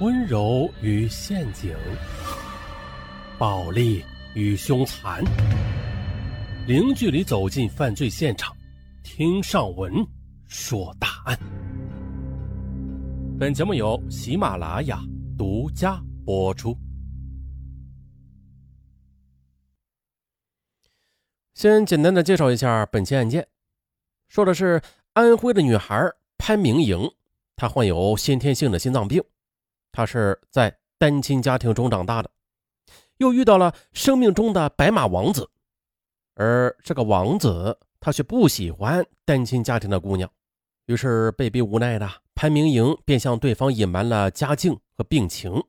[0.00, 1.72] 温柔与陷阱，
[3.38, 5.22] 暴力与凶残，
[6.66, 8.56] 零距离走进犯罪现场，
[9.04, 10.04] 听上文
[10.48, 11.38] 说大案。
[13.38, 14.98] 本节目由喜马拉雅
[15.38, 16.76] 独家播出。
[21.54, 23.46] 先简单的介绍一下本期案件，
[24.26, 24.82] 说的是
[25.12, 27.08] 安徽的女孩潘明颖，
[27.54, 29.22] 她患有先天性的心脏病。
[29.96, 32.28] 他是在单亲家庭中长大的，
[33.18, 35.48] 又遇到了生命中的白马王子，
[36.34, 40.28] 而这个王子他却不喜欢单亲家庭的姑娘，
[40.86, 45.62] 于是被逼无奈的潘明莹便向对方隐瞒了家境和病情。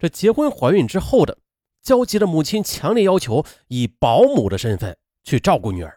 [0.00, 1.38] 这结婚怀孕之后的
[1.82, 5.96] 焦急的母亲强烈要求以保姆的身份去照顾女儿，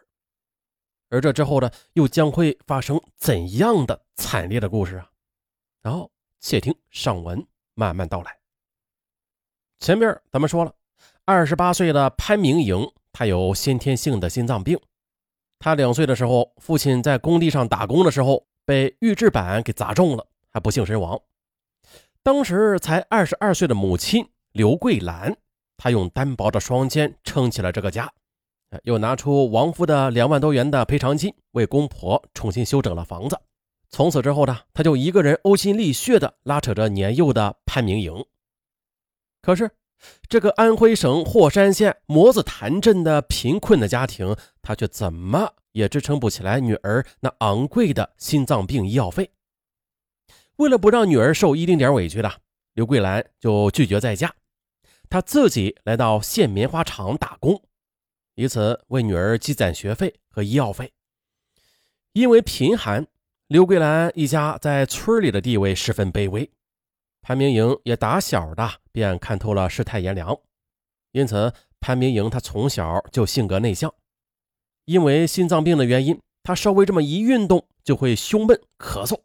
[1.08, 5.10] 而这之后呢，又将会发生怎样的惨烈的故事啊？
[5.82, 6.08] 然后。
[6.40, 8.36] 且听上文慢慢道来。
[9.78, 10.74] 前面咱们说了，
[11.24, 14.78] 二十八岁的潘明颖，她有先天性的心脏病。
[15.58, 21.20] 她两岁的时候，父亲在工地上打工的时候被预制板给砸中了，还不幸身亡。
[22.22, 25.36] 当时才二十二岁的母亲刘桂兰，
[25.76, 28.12] 她用单薄的双肩撑起了这个家，
[28.82, 33.38] 又拿出亡夫的两万多元的赔偿金，为公婆重新修整了房子。
[33.92, 38.24] 从此之后呢，他就一个人呕心沥血地拉扯着年幼的潘明颖。
[39.42, 39.68] 可是，
[40.28, 49.32] 这个安徽省霍山县磨子潭镇的贫困的家庭，他却怎么也支撑不起来女儿那昂贵的心脏病医药费。
[50.56, 52.32] 为了不让女儿受一丁点委屈的，
[52.74, 54.32] 刘桂兰就拒绝再嫁，
[55.08, 57.60] 她自己来到县棉花厂打工，
[58.36, 60.92] 以此为女儿积攒学费和医药费。
[62.12, 63.08] 因为贫寒。
[63.50, 66.48] 刘桂兰一家在村里的地位十分卑微，
[67.20, 70.38] 潘明莹也打小的便看透了世态炎凉，
[71.10, 73.92] 因此潘明莹她从小就性格内向，
[74.84, 79.20] 因为心脏病的原因，她稍微这么一运动就会胸闷咳嗽，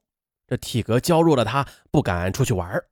[0.48, 2.84] 这体格娇弱的她不敢出去玩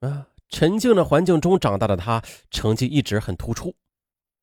[0.00, 3.74] 啊，沉静的环境中长大的她成绩一直很突出。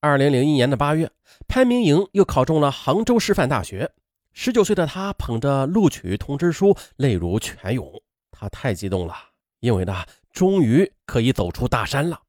[0.02, 1.12] 二零零一年的八月，
[1.48, 3.92] 潘明莹又考中了杭州师范大学。
[4.34, 8.02] 十九岁的他捧着录取通知书，泪如泉涌。
[8.32, 9.14] 他太激动了，
[9.60, 12.22] 因为呢，终于可以走出大山了，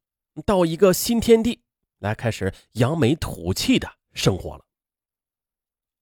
[0.44, 1.60] 到一个新天地
[2.00, 4.65] 来开始扬眉吐气的生活了。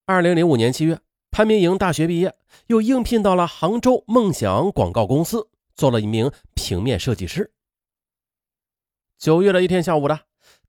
[0.07, 0.99] 二零零五年七月，
[1.31, 2.35] 潘明莹大学毕业，
[2.69, 7.53] 又应聘到了杭州梦想广告公司，做了一名平面设计师。
[9.19, 10.21] 九月的一天下午的，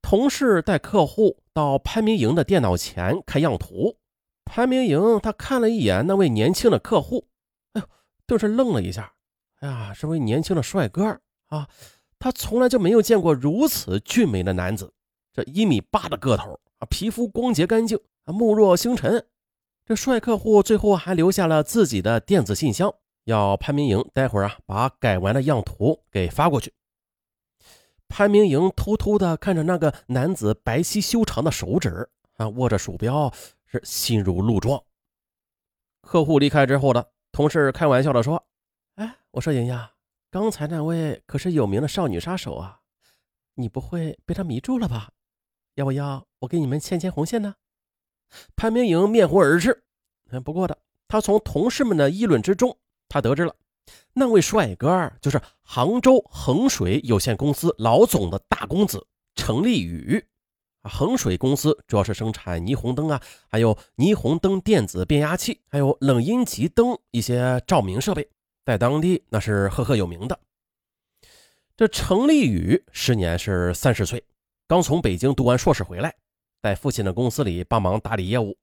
[0.02, 3.99] 同事带客户到潘明莹的电脑前看样图。
[4.52, 7.28] 潘明莹，他看了一眼那位年轻的客户，
[7.74, 7.88] 哎呦，
[8.26, 9.14] 顿时愣了一下。
[9.60, 11.68] 哎呀，这位年轻的帅哥啊，
[12.18, 14.92] 他从来就没有见过如此俊美的男子。
[15.32, 19.24] 这一米八的个头啊，皮肤光洁干净啊，目若星辰。
[19.86, 22.92] 这帅客户最后还留下了自己的电子信箱，
[23.26, 26.74] 要潘明莹待会儿啊把改完的样图给发过去。
[28.08, 33.32] 潘明莹偷偷的看着那个男子白皙修长的手指啊，握着鼠标。
[33.72, 34.84] 是心如鹿撞。
[36.02, 38.44] 客户离开之后的同事开玩笑的说
[38.96, 39.88] ：“哎，我说莹莹，
[40.32, 42.80] 刚才那位可是有名的少女杀手啊，
[43.54, 45.12] 你不会被他迷住了吧？
[45.76, 47.56] 要不要我给你们牵牵红线呢？”
[48.56, 49.84] 潘明莹面红耳赤。
[50.44, 53.56] 不过的，他从同事们的议论之中，他得知了
[54.14, 60.24] 那位帅哥就是杭州衡水有限公司老总的大公子程立宇。
[60.90, 68.28] 衡水公司主要是生产霓虹灯啊，还有霓虹灯电子变压器，还有冷阴极灯一些照明设备，
[68.66, 70.38] 在当地那是赫赫有名的。
[71.78, 74.22] 这程立宇时年是三十岁，
[74.68, 76.14] 刚从北京读完硕士回来，
[76.62, 78.58] 在父亲的公司里帮忙打理业务。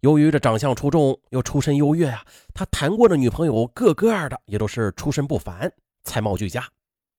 [0.00, 5.70] 由于这长相出众又出身优越啊，他谈过的女朋友个个的也都是出身不凡、
[6.02, 6.66] 才貌俱佳，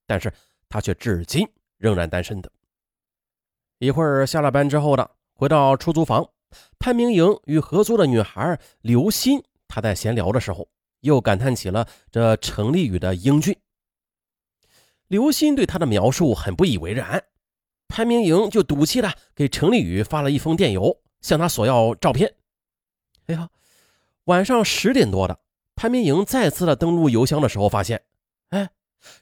[0.05, 0.33] 但是
[0.67, 1.47] 他却至今
[1.77, 2.51] 仍然单身的。
[3.81, 6.29] 一会儿下了班之后的，回到出租房，
[6.77, 10.67] 潘明莹与合租的女孩刘鑫，她在闲聊的时候，
[10.99, 13.57] 又感叹起了这程立宇的英俊。
[15.07, 17.23] 刘鑫对他的描述很不以为然，
[17.87, 22.31] 潘明莹就赌气的给程立宇发了一封电邮，向他索要照片。
[23.25, 23.49] 哎呀，
[24.25, 25.39] 晚上十点多的，
[25.75, 28.03] 潘明莹再次的登录邮箱的时候，发现，
[28.49, 28.69] 哎，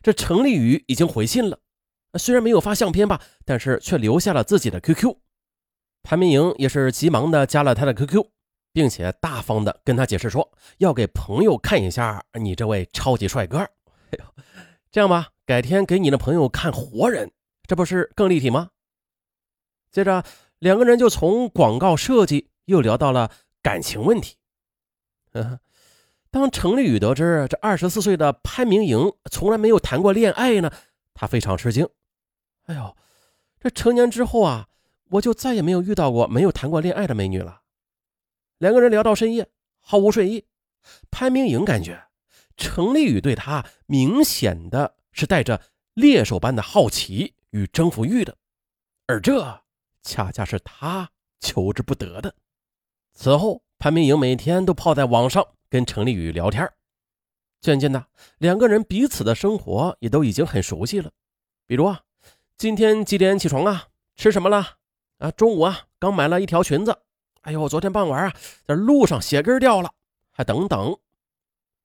[0.03, 1.59] 这程立宇已经回信了。
[2.17, 5.15] 虽然没有发相片吧，但是却留下了自己的 QQ。
[6.01, 8.25] 潘明莹也是急忙的加了他的 QQ，
[8.71, 13.59] 并且大方的跟他解释说，要给朋友看一下你这位超级帅哥。
[14.11, 14.25] 哎呦，
[14.91, 17.31] 这样吧，改天给你的朋友看活人，
[17.67, 18.69] 这不是更立体吗？
[19.91, 20.23] 接着，
[20.59, 23.29] 两个人就从广告设计又聊到了
[23.61, 24.37] 感情问题。
[26.31, 30.71] 当程立宇得知这二十四岁的潘明莹从来没有谈过恋爱呢，
[31.13, 31.87] 他非常吃惊。
[32.69, 32.95] 哎呦，
[33.59, 34.67] 这成年之后啊，
[35.09, 37.63] 我就再也没有遇到过没有谈过恋爱的美女了。
[38.59, 39.49] 两个人聊到深夜，
[39.79, 40.45] 毫无睡意。
[41.09, 42.07] 潘明莹感觉
[42.55, 45.59] 程立宇对他明显的是带着
[45.95, 48.37] 猎手般的好奇与征服欲的，
[49.07, 49.63] 而这
[50.03, 52.35] 恰恰是他求之不得的。
[53.13, 55.45] 此后，潘明莹每天都泡在网上。
[55.71, 56.67] 跟程立宇聊天，
[57.61, 58.07] 渐渐的，
[58.39, 61.11] 两个人彼此的生活也都已经很熟悉了。
[61.67, 62.01] 比如啊，
[62.59, 63.87] 今天几点起床啊？
[64.17, 64.75] 吃什么了？
[65.19, 66.93] 啊，中午啊，刚买了一条裙子。
[67.43, 68.33] 哎呦，昨天傍晚啊，
[68.67, 69.89] 在路上鞋跟掉了。
[70.31, 70.93] 还等等。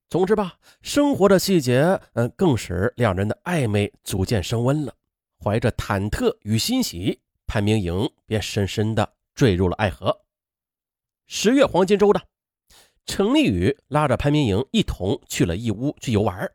[0.09, 4.93] 总之吧，生活的细节，嗯，更使两人的暧昧逐渐升温了。
[5.41, 10.23] 怀着忐忑与欣喜，潘明莹便深深的坠入了爱河。
[11.29, 12.21] 十月黄金周的。
[13.07, 16.51] 程立宇拉着潘明莹一同去了义乌去游玩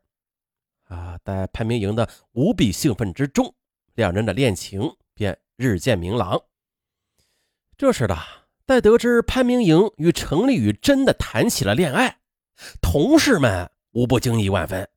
[0.89, 3.55] 啊，在潘明莹的无比兴奋之中，
[3.99, 6.41] 两人的恋情便日渐明朗。
[7.77, 8.17] 这时的，
[8.65, 12.19] 在得知潘明莹与程丽宇真的谈起了恋爱，
[12.81, 14.87] 同事们无不惊异万分。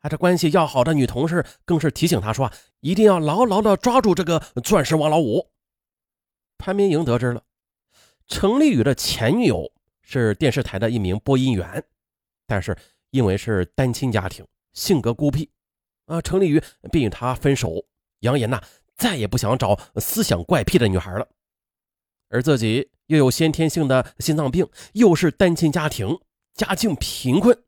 [0.00, 2.50] 啊，这关系要好的女同事更是提醒他说
[2.80, 5.48] ：“一定要牢牢的抓住这个钻石王老五。”
[6.58, 7.44] 潘明莹得知了
[8.26, 9.72] 程丽宇的前女友。
[10.02, 11.84] 是电视台的一名播音员，
[12.44, 12.76] 但是
[13.10, 15.48] 因为是单亲家庭，性格孤僻，
[16.06, 16.60] 啊，程丽宇
[16.90, 17.84] 便与他分手，
[18.20, 18.62] 扬言呐
[18.96, 21.28] 再也不想找思想怪癖的女孩了。
[22.28, 26.20] 而自己又有先天性的心脏病，又是单亲家庭，
[26.54, 27.64] 家境贫困，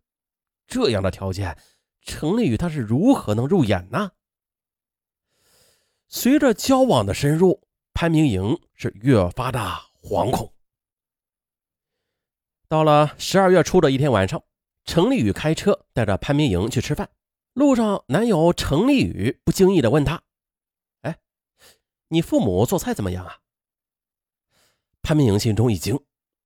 [0.67, 1.59] 这样的条件，
[2.03, 4.13] 程丽宇他是如何能入眼呢？
[6.09, 7.63] 随着交往的深入，
[7.95, 9.59] 潘明莹是越发的
[10.03, 10.53] 惶恐。
[12.69, 14.43] 到了十二月初的一天晚上，
[14.85, 17.11] 程丽宇开车带着潘明莹去吃饭。
[17.55, 20.23] 路上，男友程丽宇不经意的问他：“，
[22.13, 23.39] 你父母做菜怎么样啊？”
[25.03, 25.99] 潘明颖心中一惊，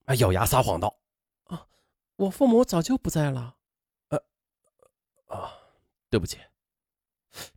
[0.04, 0.96] 啊，咬牙撒谎道
[1.44, 1.66] ：“啊，
[2.14, 3.56] 我父母早就不在了。”
[4.08, 4.22] 呃，
[5.26, 5.52] 啊，
[6.08, 6.38] 对不起。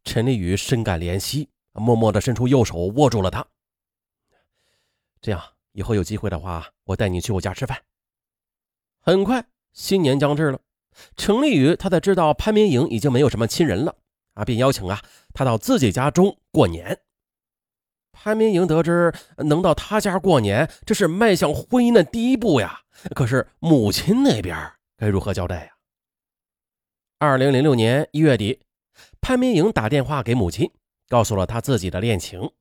[0.03, 3.45] 陈立宇深感怜惜，默默的伸出右手握住了他。
[5.21, 5.41] 这样，
[5.73, 7.81] 以后有机会的话，我带你去我家吃饭。
[8.99, 10.59] 很快，新年将至了。
[11.15, 13.95] 程立宇他才知道潘明颖已经没有什么亲人了
[14.33, 15.01] 啊，便邀请啊
[15.33, 16.99] 他到自己家中过年。
[18.21, 22.81] 潘明莹得知能到他家过年，这是迈向婚姻的第一步呀。
[23.15, 25.71] 可是母亲那边该如何交代呀？
[27.17, 28.59] 二零零六年一月底，
[29.21, 30.69] 潘明莹打电话给母亲，
[31.07, 32.51] 告诉了她自己的恋情。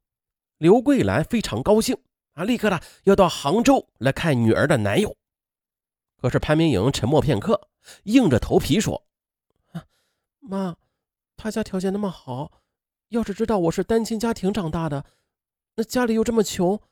[0.59, 1.99] 刘桂兰非常高兴
[2.35, 5.17] 啊，立刻的要到杭州来看女儿的男友。
[6.19, 7.69] 可是潘明莹沉默片刻，
[8.05, 9.03] 硬着头皮说
[10.39, 10.77] ：“妈，
[11.37, 12.53] 他家条件那么好，
[13.09, 15.05] 要是知道我是单亲家庭长大的，
[15.79, 16.83] 那家里又这么穷，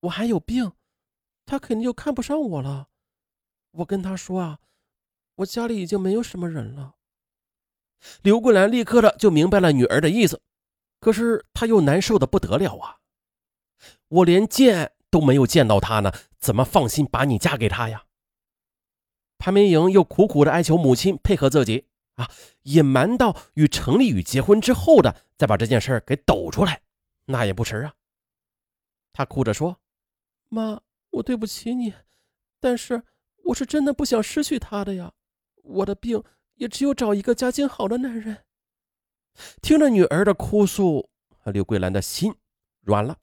[0.00, 0.72] 我还有病，
[1.44, 2.88] 他肯定就看不上我了。
[3.72, 4.60] 我跟他说啊，
[5.34, 6.94] 我家里已经没有什么人了。”
[8.22, 10.40] 刘桂兰立刻的就明白了女儿的意思，
[11.00, 13.00] 可是她又难受的不得了啊！
[14.08, 18.06] 我连见都没有见到他呢，怎么放心把你嫁给他呀？
[19.36, 22.30] 潘明莹又苦苦的哀求母亲配合自己啊，
[22.62, 26.80] 隐瞒到与程丽宇结婚之后的，再把这件事给抖出来，
[27.26, 27.92] 那也不迟啊。
[29.12, 29.78] 他哭着说
[30.48, 31.94] ：“妈，我对不起你，
[32.58, 33.02] 但是
[33.44, 35.12] 我是真的不想失去他的呀。
[35.62, 36.22] 我的病
[36.54, 38.44] 也只有找一个家境好的男人。”
[39.62, 41.08] 听着女儿的哭诉，
[41.44, 42.34] 刘桂兰的心
[42.80, 43.18] 软了。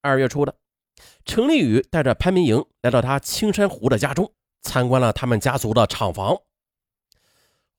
[0.00, 0.56] 二月初的，
[1.24, 4.32] 程立宇带着潘明莹来到他青山湖的家中。
[4.62, 6.42] 参观了他们家族的厂房，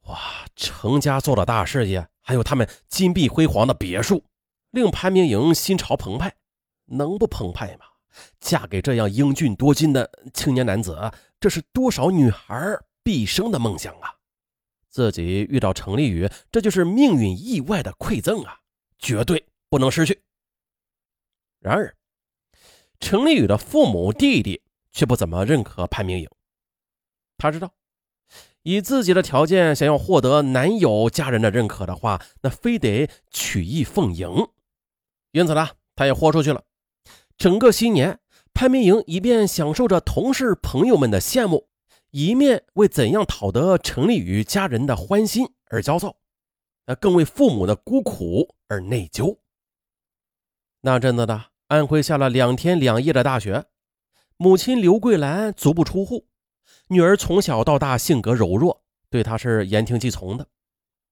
[0.06, 4.26] 哇，程家做的大事业，还有他们金碧辉煌的别墅，
[4.72, 6.36] 令潘明莹心潮澎湃。
[6.86, 7.86] 能不澎湃吗？
[8.42, 14.16] 嫁给这样英俊多金的青年男子，这是多少女孩毕生的梦想啊！
[14.90, 18.60] 自己遇到程丽宇，这就是命运意外的馈赠啊，
[19.00, 20.22] 绝对不能失去。
[21.62, 21.96] 然而，
[23.00, 24.62] 程丽宇的父母弟弟
[24.92, 26.30] 却不怎么认可潘明颖。
[27.38, 27.74] 他知道，
[28.64, 34.50] 以自己的条件想要获得男友家人的认可的话，那非得曲意奉迎。
[35.32, 36.62] 因此呢，他也豁出去了。
[37.42, 38.20] 整个新年，
[38.54, 41.70] 潘明莹一边享受着同事朋友们的羡慕，
[42.12, 46.18] 一面为怎样讨得程丽宇家人的欢心而焦躁。
[46.86, 49.40] 呃，更为父母的孤苦而内疚。
[50.82, 53.66] 那阵子的安徽下了两天两夜的大雪，
[54.38, 56.28] 母亲刘桂兰足不出户，
[56.90, 60.46] 女儿从小到大性格柔弱，对她是言听计从的。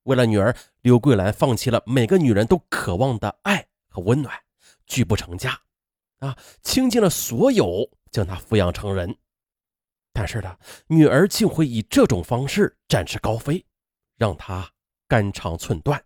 [0.03, 4.31] 为了女儿，刘桂兰放弃了每个女人都渴望的爱和温暖，
[4.85, 5.59] 拒不成家，
[6.19, 9.17] 啊，倾尽了所有将他抚养成人。
[10.11, 10.57] 但是呢，
[10.87, 13.65] 女儿竟会以这种方式展翅高飞，
[14.17, 14.71] 让他
[15.07, 16.03] 肝肠寸断。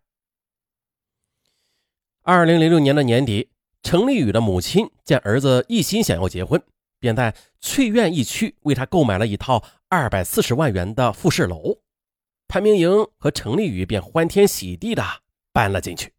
[2.22, 3.50] 二零零六年的年底，
[3.82, 6.64] 程立宇的母亲见儿子一心想要结婚，
[7.00, 11.80] 便在翠苑一区为他购买了一套二百四十万元的复式楼。
[12.48, 15.04] 潘明莹和程立宇便欢天喜地的
[15.52, 16.13] 搬了进去。